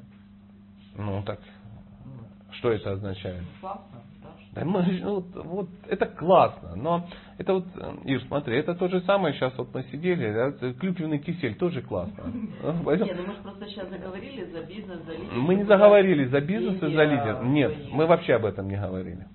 [0.96, 1.40] Ну так,
[2.06, 3.44] ну, что это означает?
[3.44, 4.02] Ну, классно,
[4.60, 4.66] да?
[4.66, 7.66] Мы, вот, вот, это классно, но это вот,
[8.06, 12.24] Ир, смотри, это то же самое, сейчас вот мы сидели, да, клюквенный кисель тоже классно.
[12.26, 15.34] Нет, ну мы же просто сейчас заговорили за бизнес, за лидер.
[15.34, 17.44] Мы не заговорили за бизнес и за лидер.
[17.44, 19.28] Нет, мы вообще об этом не говорили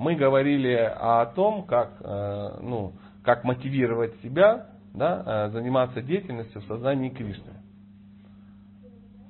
[0.00, 6.64] мы говорили о том, как, э, ну, как мотивировать себя да, э, заниматься деятельностью в
[6.64, 7.52] сознании Кришны.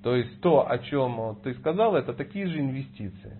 [0.05, 3.37] То есть то, о чем ты сказал, это такие же инвестиции.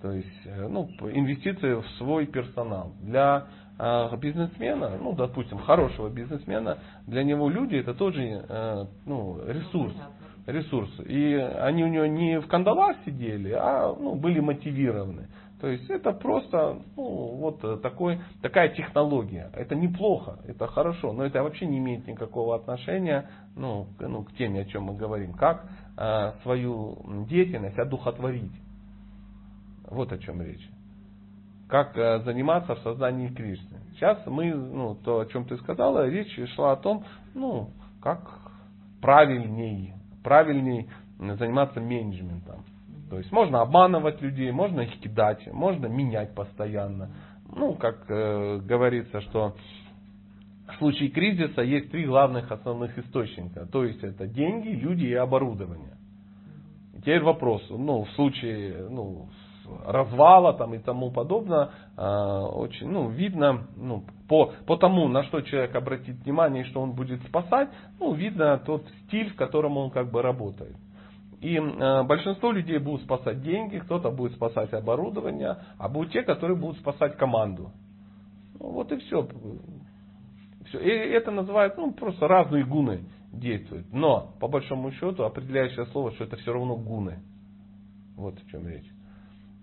[0.00, 2.92] То есть э, ну, инвестиции в свой персонал.
[3.00, 3.46] Для
[4.20, 9.94] бизнесмена, ну, допустим, хорошего бизнесмена, для него люди это тоже ну, ресурс.
[10.46, 10.90] Ресурс.
[11.06, 15.28] И они у него не в кандалах сидели, а ну, были мотивированы.
[15.60, 19.50] То есть это просто ну, вот э, такой, такая технология.
[19.54, 24.32] Это неплохо, это хорошо, но это вообще не имеет никакого отношения ну, к, ну, к
[24.34, 25.32] теме, о чем мы говорим.
[25.32, 28.52] Как э, свою деятельность одухотворить.
[29.90, 30.68] Вот о чем речь.
[31.68, 33.78] Как э, заниматься в создании Кришны.
[33.94, 37.70] Сейчас мы, ну, то, о чем ты сказала, речь шла о том, ну,
[38.02, 38.20] как
[39.00, 42.64] правильней, правильней заниматься менеджментом.
[43.10, 47.10] То есть можно обманывать людей, можно их кидать, можно менять постоянно.
[47.54, 49.56] Ну, как э, говорится, что
[50.68, 53.66] в случае кризиса есть три главных основных источника.
[53.66, 55.96] То есть это деньги, люди и оборудование.
[56.98, 59.28] Теперь вопрос, ну, в случае ну,
[59.86, 65.40] развала там и тому подобное, э, очень, ну, видно, ну, по, по тому, на что
[65.40, 69.90] человек обратит внимание и что он будет спасать, ну, видно тот стиль, в котором он
[69.90, 70.76] как бы работает.
[71.40, 76.56] И э, большинство людей будут спасать деньги, кто-то будет спасать оборудование, а будут те, которые
[76.56, 77.70] будут спасать команду.
[78.58, 79.28] Ну, вот и все.
[80.66, 80.78] все.
[80.80, 83.86] И это называют ну, просто разные гуны действуют.
[83.92, 87.20] Но, по большому счету, определяющее слово, что это все равно гуны.
[88.16, 88.90] Вот о чем речь.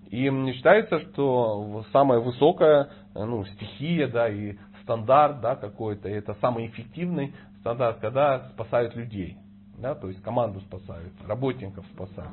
[0.09, 7.33] И считается, что самая высокая ну, стихия да, и стандарт да, какой-то, это самый эффективный
[7.59, 9.37] стандарт, когда спасают людей.
[9.77, 12.31] Да, то есть команду спасают, работников спасают.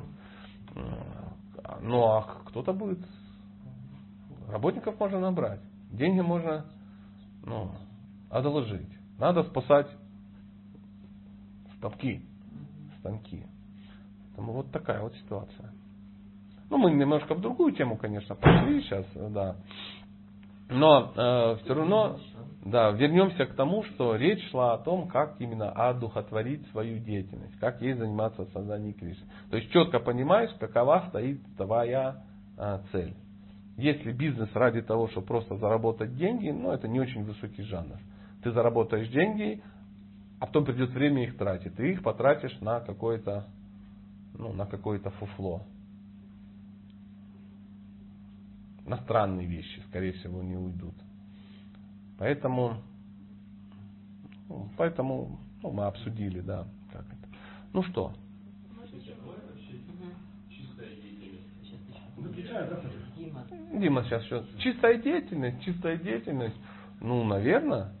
[1.81, 2.99] Ну а кто-то будет.
[4.49, 5.61] Работников можно набрать.
[5.91, 6.65] Деньги можно
[7.45, 7.71] ну,
[8.29, 8.89] одолжить.
[9.17, 9.87] Надо спасать
[11.77, 12.25] станки.
[12.99, 13.45] Станки.
[14.37, 15.71] Вот такая вот ситуация.
[16.73, 19.57] Ну, мы немножко в другую тему, конечно, пошли сейчас, да.
[20.71, 22.17] Но э, все равно
[22.65, 27.79] да, вернемся к тому, что речь шла о том, как именно одухотворить свою деятельность, как
[27.79, 29.27] ей заниматься в создании Кришны.
[29.51, 32.23] То есть четко понимаешь, какова стоит твоя
[32.57, 33.13] а, цель.
[33.77, 37.99] Если бизнес ради того, чтобы просто заработать деньги, ну это не очень высокий жанр.
[38.41, 39.61] Ты заработаешь деньги,
[40.39, 41.75] а потом придет время их тратить.
[41.75, 43.45] Ты их потратишь на какое-то
[44.33, 45.61] ну, на какое-то фуфло.
[48.85, 50.95] На странные вещи, скорее всего, не уйдут.
[52.17, 52.77] Поэтому,
[54.49, 57.27] ну, поэтому ну, мы обсудили, да, как это.
[57.71, 58.13] Ну что?
[63.73, 64.45] Дима сейчас что?
[64.59, 66.55] Чистая деятельность, чистая деятельность.
[67.01, 67.91] Ну, наверное.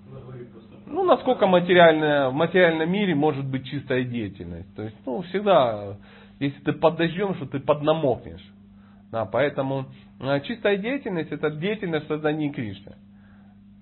[0.85, 4.73] Ну, насколько материальная, в материальном мире может быть чистая деятельность.
[4.75, 5.97] То есть, ну, всегда
[6.39, 8.45] Если ты под что ты поднамокнешь.
[9.13, 9.85] Да, поэтому
[10.19, 12.95] э, чистая деятельность это деятельность в создании Кришны.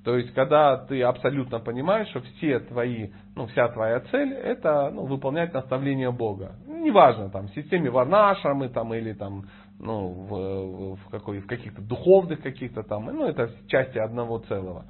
[0.03, 5.05] То есть, когда ты абсолютно понимаешь, что все твои, ну, вся твоя цель это ну,
[5.05, 6.55] выполнять наставления Бога.
[6.67, 9.45] Неважно, там, в системе варнашрамы там, или там,
[9.79, 14.83] ну, в, в, какой, в каких-то духовных каких-то там, ну, это части одного целого.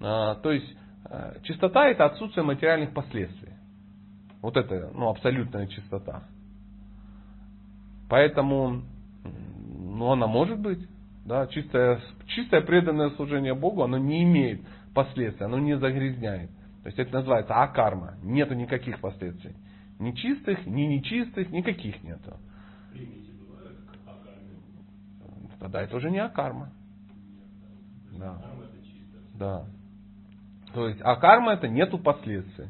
[0.00, 0.76] А, то есть,
[1.10, 3.54] э, чистота это отсутствие материальных последствий.
[4.42, 6.22] Вот это, ну, абсолютная чистота.
[8.08, 8.82] Поэтому,
[9.98, 10.78] ну, она может быть.
[11.24, 14.62] Да, чистое, чистое преданное служение Богу, оно не имеет
[14.94, 16.50] последствий, оно не загрязняет.
[16.82, 18.14] То есть это называется акарма.
[18.22, 19.54] Нету никаких последствий.
[19.98, 22.36] Ни чистых, ни нечистых, никаких нету.
[25.58, 26.70] Тогда это уже не акарма.
[28.16, 28.40] Да.
[29.34, 29.66] Да.
[30.72, 32.68] То есть акарма это нету последствий.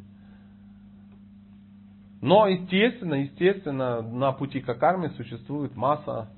[2.23, 6.31] Но, естественно, естественно, на пути к акарме существует масса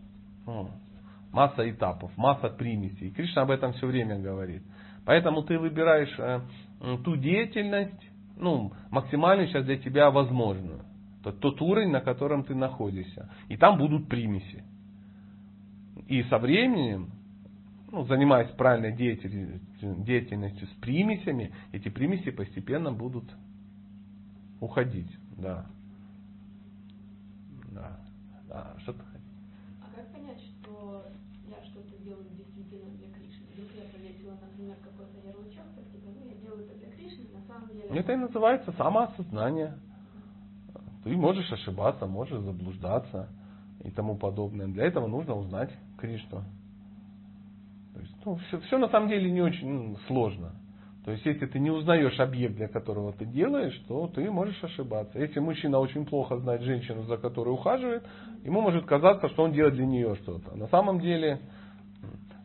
[1.32, 3.10] масса этапов, масса примесей.
[3.10, 4.62] Кришна об этом все время говорит.
[5.04, 6.40] Поэтому ты выбираешь э,
[7.04, 10.82] ту деятельность, ну, максимально сейчас для тебя возможную.
[11.22, 13.30] Тот, тот уровень, на котором ты находишься.
[13.48, 14.64] И там будут примеси.
[16.06, 17.10] И со временем,
[17.90, 23.24] ну, занимаясь правильной деятельностью, деятельностью с примесями, эти примеси постепенно будут
[24.60, 25.10] уходить.
[25.36, 25.66] Да.
[27.70, 28.00] Да.
[28.48, 28.74] да.
[28.80, 29.02] Что-то
[37.92, 39.74] Это и называется самоосознание.
[41.04, 43.28] Ты можешь ошибаться, можешь заблуждаться
[43.82, 44.66] и тому подобное.
[44.66, 46.44] Для этого нужно узнать Кришну.
[47.94, 50.52] То есть, ну, все, все на самом деле не очень ну, сложно.
[51.04, 55.18] То есть, если ты не узнаешь объект, для которого ты делаешь, то ты можешь ошибаться.
[55.18, 58.06] Если мужчина очень плохо знает женщину, за которой ухаживает,
[58.44, 60.54] ему может казаться, что он делает для нее что-то.
[60.56, 61.40] На самом деле,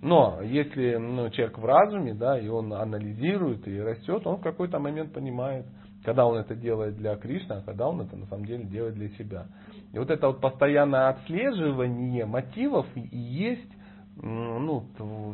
[0.02, 4.80] но если ну, человек в разуме, да, и он анализирует и растет, он в какой-то
[4.80, 5.66] момент понимает,
[6.04, 9.10] когда он это делает для Кришны, а когда он это на самом деле делает для
[9.10, 9.48] себя.
[9.92, 13.72] И вот это вот постоянное отслеживание мотивов и есть
[14.16, 14.86] ну,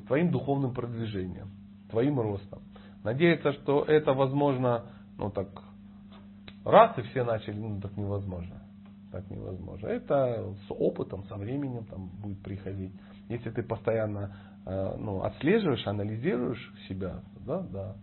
[0.07, 1.49] твоим духовным продвижением,
[1.89, 2.61] твоим ростом.
[3.03, 4.85] Надеяться, что это возможно,
[5.17, 5.47] ну так,
[6.63, 8.61] раз и все начали, ну так невозможно.
[9.11, 9.87] Так невозможно.
[9.87, 12.93] Это с опытом, со временем там будет приходить.
[13.27, 17.95] Если ты постоянно ну, отслеживаешь, анализируешь себя, да, да.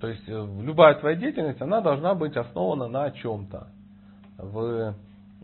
[0.00, 3.68] То есть э, любая твоя деятельность, она должна быть основана на чем-то.
[4.38, 4.94] В,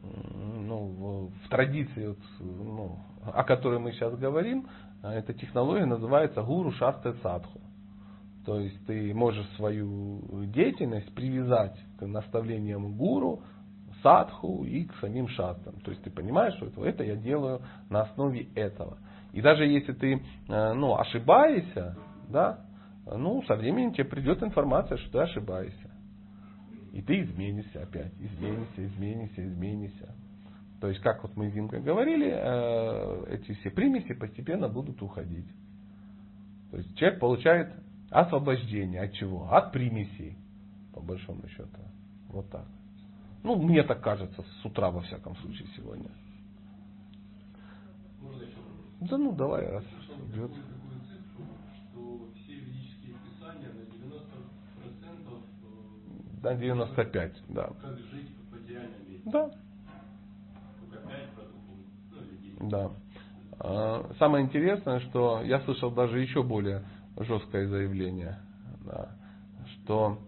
[0.02, 4.66] ну, в, в традиции, ну, о которой мы сейчас говорим,
[5.02, 7.60] э, эта технология называется гуру шасты садху.
[8.44, 13.42] То есть ты можешь свою деятельность привязать к наставлениям гуру,
[14.02, 15.80] садху и к самим шастам.
[15.80, 18.98] То есть ты понимаешь, что это, это я делаю на основе этого.
[19.32, 20.14] И даже если ты
[20.48, 21.96] э, ну, ошибаешься,
[22.28, 22.60] да,
[23.06, 25.90] ну, со временем тебе придет информация, что ты ошибаешься.
[26.92, 30.14] И ты изменишься опять, изменишься, изменишься, изменишься.
[30.80, 35.48] То есть, как вот мы с Димкой говорили, э, эти все примеси постепенно будут уходить.
[36.70, 37.72] То есть человек получает
[38.10, 39.50] освобождение от чего?
[39.50, 40.36] От примесей,
[40.92, 41.80] по большому счету.
[42.28, 42.66] Вот так.
[43.42, 46.10] Ну, мне так кажется, с утра во всяком случае сегодня.
[48.20, 48.56] Можно еще
[49.00, 49.84] Да ну давай, раз
[50.32, 50.50] идет.
[56.42, 57.70] На 90% на 95, да.
[57.80, 58.30] Как жить
[59.08, 59.22] мире.
[59.26, 59.50] Да.
[60.80, 61.44] Только 5 про
[62.60, 62.90] ну, Да.
[63.58, 66.84] А, самое интересное, что я слышал даже еще более
[67.16, 68.38] жесткое заявление,
[68.84, 69.10] да,
[69.66, 70.18] что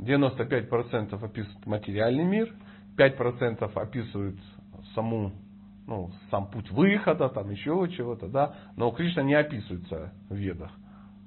[0.00, 2.54] 95% описывают материальный мир,
[2.96, 4.38] 5% описывают
[4.94, 5.32] саму,
[5.86, 10.70] ну, сам путь выхода, там еще чего-то, да, но Кришна не описывается в ведах,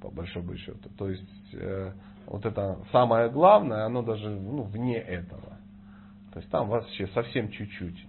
[0.02, 0.90] по большому счету.
[0.98, 1.94] То есть, э,
[2.28, 5.58] вот это самое главное, оно даже ну, вне этого.
[6.34, 8.08] То есть там вообще совсем чуть-чуть.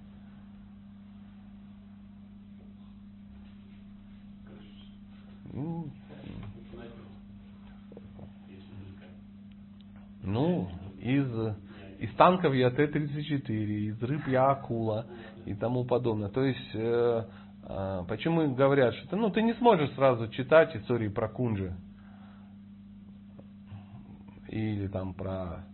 [5.52, 5.88] Ну,
[10.24, 10.68] Ну,
[11.00, 11.28] из,
[11.98, 15.06] из танков я Т-34, из рыб я акула
[15.44, 16.30] и тому подобное.
[16.30, 17.24] То есть, э,
[17.62, 21.76] э, почему говорят, что ты, ну, ты не сможешь сразу читать истории про Кунжи.
[24.48, 25.66] Или там про,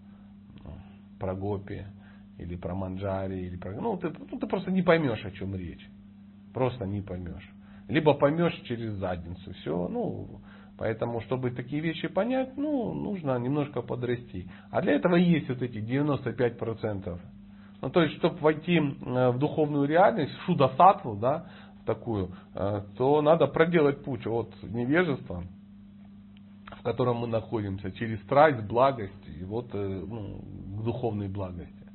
[1.20, 1.84] про Гопи,
[2.38, 3.72] или про Манджари, или про...
[3.80, 5.88] Ну ты, ну, ты просто не поймешь, о чем речь.
[6.52, 7.48] Просто не поймешь.
[7.86, 9.52] Либо поймешь через задницу.
[9.54, 10.40] Все, ну,
[10.80, 14.48] Поэтому, чтобы такие вещи понять, ну, нужно немножко подрасти.
[14.70, 17.20] А для этого есть вот эти 95%.
[17.82, 21.48] Ну, то есть, чтобы войти в духовную реальность, в шудасатву, да,
[21.84, 25.44] такую, э, то надо проделать путь от невежества,
[26.78, 30.40] в котором мы находимся, через страсть, благость и вот э, ну,
[30.78, 31.86] к духовной благости.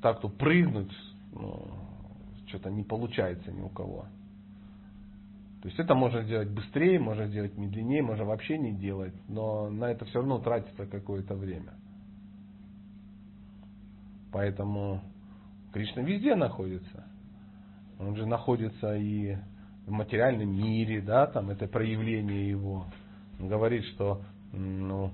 [0.00, 0.92] Так, то прыгнуть,
[1.32, 1.66] ну,
[2.46, 4.06] что-то не получается ни у кого.
[5.62, 9.84] То есть это можно сделать быстрее, можно сделать медленнее, можно вообще не делать, но на
[9.92, 11.74] это все равно тратится какое-то время.
[14.32, 15.00] Поэтому
[15.72, 17.06] Кришна везде находится.
[18.00, 19.36] Он же находится и
[19.86, 22.86] в материальном мире, да, там это проявление его.
[23.38, 24.20] Он говорит, что
[24.52, 25.12] ну,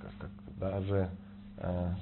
[0.00, 1.10] как, как, даже
[1.56, 1.94] э,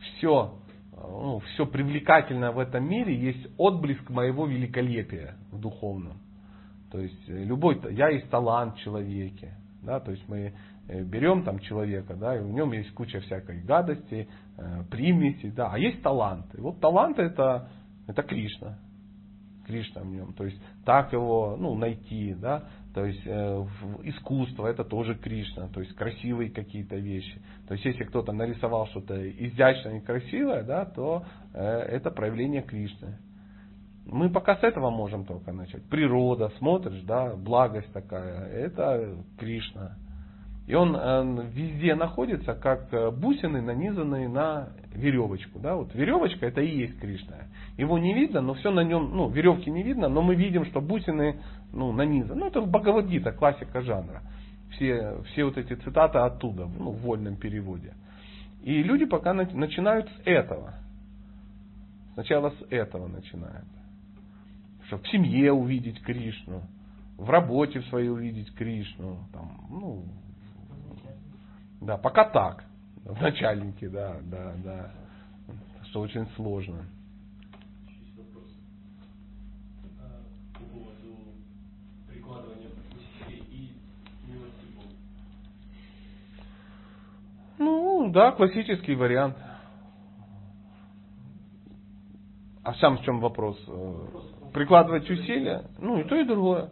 [0.00, 0.59] все,
[1.00, 6.18] ну, все привлекательное в этом мире есть отблеск моего великолепия в духовном.
[6.90, 10.52] То есть э, любой, я есть талант в человеке, да, то есть мы
[10.88, 15.70] э, берем там человека, да, и в нем есть куча всякой гадости, э, примеси, да,
[15.72, 16.46] а есть талант.
[16.54, 17.70] И вот талант это
[18.06, 18.76] это Кришна.
[19.70, 20.32] Кришна в нем.
[20.32, 23.66] То есть так его ну, найти, да, то есть э,
[24.02, 27.40] искусство это тоже Кришна, то есть красивые какие-то вещи.
[27.68, 33.18] То есть если кто-то нарисовал что-то изящное и красивое, да, то э, это проявление Кришны.
[34.06, 35.84] Мы пока с этого можем только начать.
[35.84, 39.96] Природа, смотришь, да, благость такая, это Кришна.
[40.66, 45.58] И он э, везде находится, как э, бусины, нанизанные на веревочку.
[45.58, 45.74] Да?
[45.74, 47.36] Вот веревочка это и есть Кришна.
[47.76, 50.80] Его не видно, но все на нем, ну, веревки не видно, но мы видим, что
[50.80, 51.40] бусины
[51.72, 52.38] ну, нанизаны.
[52.38, 54.22] Ну, это Бхагавадгита, классика жанра.
[54.72, 57.94] Все, все вот эти цитаты оттуда, ну, в вольном переводе.
[58.62, 60.74] И люди пока начинают с этого.
[62.14, 63.66] Сначала с этого начинают.
[64.86, 66.62] Чтобы в семье увидеть Кришну,
[67.16, 70.04] в работе в своей увидеть Кришну, там, ну,
[71.80, 72.64] да, пока так.
[73.04, 74.90] В начальнике, да, да, да.
[75.84, 76.84] Что очень сложно.
[87.58, 89.36] Ну, да, классический вариант.
[92.62, 93.58] А сам в чем вопрос?
[94.52, 95.64] Прикладывать усилия?
[95.78, 96.70] Ну, и то, и другое.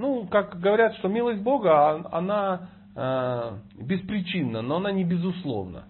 [0.00, 5.84] Ну, как говорят, что милость Бога, а, она э, беспричинна, но она не безусловна.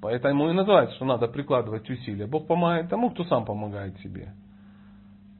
[0.00, 2.26] Поэтому и называется, что надо прикладывать усилия.
[2.26, 4.34] Бог помогает тому, кто сам помогает себе.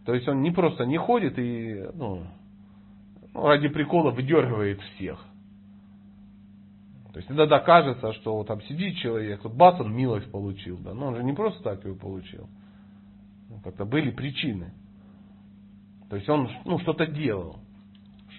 [0.06, 2.22] То есть он не просто не ходит и ну,
[3.32, 5.18] ну ради прикола выдергивает всех.
[7.12, 10.78] То есть иногда кажется, что там сидит человек, вот бац, он милость получил.
[10.78, 10.94] Да?
[10.94, 12.48] Но он же не просто так ее получил.
[13.64, 14.72] Как-то были причины.
[16.14, 17.56] То есть он ну, что-то делал,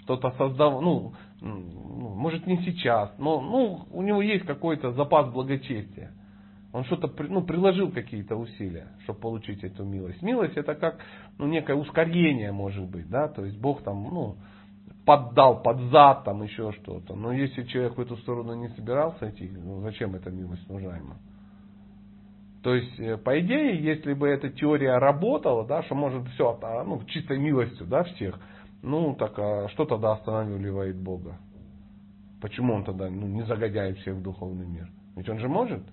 [0.04, 6.14] что-то создавал, ну, ну, может не сейчас, но ну, у него есть какой-то запас благочестия.
[6.72, 10.22] Он что-то ну, приложил какие-то усилия, чтобы получить эту милость.
[10.22, 11.02] Милость это как
[11.38, 14.38] ну, некое ускорение может быть, да, то есть Бог там, ну,
[15.06, 17.14] поддал под зад, там еще что-то.
[17.14, 21.16] Но если человек в эту сторону не собирался идти, ну зачем эта милость нужна ему?
[22.66, 26.84] То есть, э, по идее, если бы эта теория работала, да, что может все, а,
[26.84, 28.40] ну, чистой милостью, да, всех,
[28.82, 31.38] ну, так а что тогда останавливает Бога?
[32.42, 34.90] Почему он тогда ну, не загоняет всех в духовный мир?
[35.16, 35.84] Ведь он же может.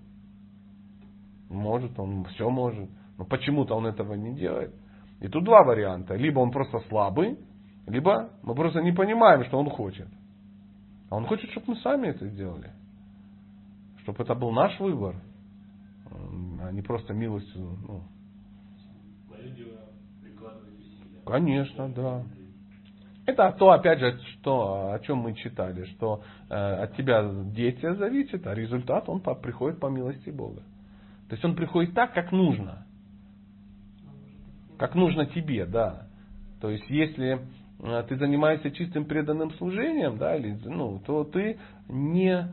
[1.50, 2.88] Может, он все может.
[3.18, 4.74] Но почему-то он этого не делает.
[5.20, 6.14] И тут два варианта.
[6.14, 7.38] Либо он просто слабый,
[7.86, 10.08] либо мы просто не понимаем, что он хочет.
[11.10, 12.70] А он хочет, чтобы мы сами это сделали.
[14.04, 15.16] Чтобы это был наш выбор
[16.62, 17.76] а не просто милостью.
[17.86, 18.02] Ну.
[21.24, 22.24] Конечно, да.
[23.24, 27.22] Это то, опять же, что, о чем мы читали, что э, от тебя
[27.54, 30.62] действие зависит, а результат он по, приходит по милости Бога.
[31.28, 32.84] То есть он приходит так, как нужно.
[34.76, 36.08] Как нужно тебе, да.
[36.60, 37.46] То есть если
[37.80, 42.48] э, ты занимаешься чистым преданным служением, да, или, ну, то ты не,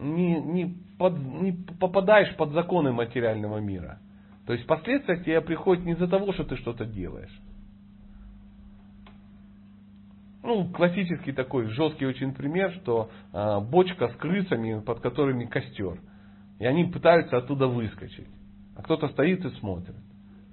[0.00, 3.98] не, не под, не попадаешь под законы материального мира.
[4.46, 7.40] То есть последствия к тебе приходят не из-за того, что ты что-то делаешь.
[10.42, 15.98] Ну, классический такой жесткий очень пример, что э, бочка с крысами, под которыми костер.
[16.58, 18.28] И они пытаются оттуда выскочить.
[18.76, 19.96] А кто-то стоит и смотрит.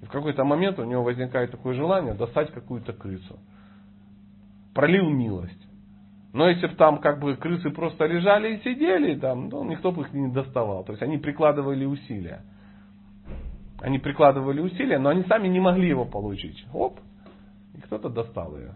[0.00, 3.38] И в какой-то момент у него возникает такое желание достать какую-то крысу.
[4.74, 5.61] Пролил милость.
[6.32, 10.02] Но если бы там как бы крысы просто лежали и сидели, там, ну, никто бы
[10.02, 10.82] их не доставал.
[10.84, 12.40] То есть они прикладывали усилия.
[13.80, 16.64] Они прикладывали усилия, но они сами не могли его получить.
[16.72, 17.00] Оп,
[17.76, 18.72] и кто-то достал ее.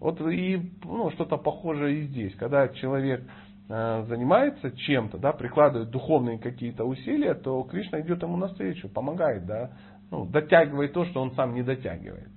[0.00, 2.34] Вот и ну, что-то похожее и здесь.
[2.36, 3.22] Когда человек
[3.68, 9.72] э, занимается чем-то, да, прикладывает духовные какие-то усилия, то Кришна идет ему навстречу, помогает, да,
[10.10, 12.28] ну, дотягивает то, что он сам не дотягивает.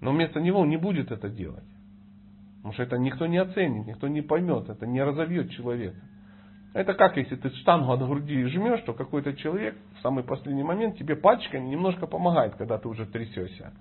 [0.00, 1.64] Но вместо него он не будет это делать.
[2.60, 5.96] Потому что это никто не оценит, никто не поймет, это не разовьет человека.
[6.74, 10.98] Это как если ты штангу от груди жмешь, то какой-то человек в самый последний момент
[10.98, 13.72] тебе пальчиками немножко помогает, когда ты уже трясешься.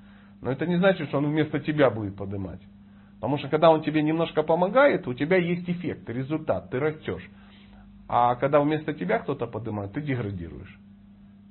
[0.42, 2.62] Но это не значит, что он вместо тебя будет поднимать.
[3.16, 7.30] Потому что когда он тебе немножко помогает, у тебя есть эффект, результат, ты растешь.
[8.08, 10.80] А когда вместо тебя кто-то поднимает, ты деградируешь.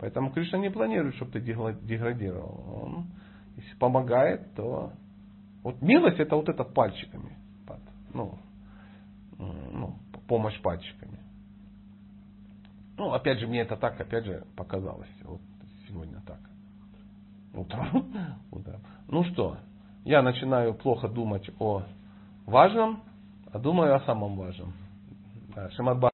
[0.00, 2.82] Поэтому Кришна не планирует, чтобы ты деградировал.
[2.82, 3.06] Он,
[3.56, 4.92] если помогает, то...
[5.62, 7.36] Вот милость это вот это пальчиками.
[8.14, 8.38] Ну,
[9.38, 11.18] ну, помощь пальчиками.
[12.96, 15.08] Ну, опять же, мне это так, опять же, показалось.
[15.22, 15.40] Вот
[15.86, 16.40] сегодня так.
[17.54, 18.12] Утром.
[18.50, 18.80] Утром.
[19.08, 19.58] Ну что,
[20.04, 21.82] я начинаю плохо думать о
[22.46, 23.02] важном,
[23.52, 24.72] а думаю о самом важном.
[25.76, 26.06] Шимадба